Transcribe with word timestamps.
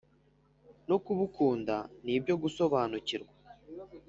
no 0.89 0.97
kubukunda 1.05 1.75
ni 2.03 2.15
byo 2.21 2.35
gusobanukirwa. 2.41 3.33